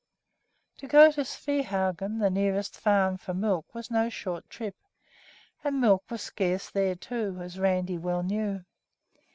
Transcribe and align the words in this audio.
To 0.77 0.87
go 0.87 1.11
to 1.11 1.21
Svehaugen, 1.23 2.17
the 2.17 2.31
nearest 2.31 2.75
farm, 2.75 3.17
for 3.17 3.35
milk 3.35 3.75
was 3.75 3.91
no 3.91 4.09
short 4.09 4.49
trip; 4.49 4.75
and 5.63 5.79
milk 5.79 6.09
was 6.09 6.23
scarce 6.23 6.71
there 6.71 6.95
too, 6.95 7.37
as 7.39 7.59
Randi 7.59 7.99
well 7.99 8.23
knew. 8.23 8.65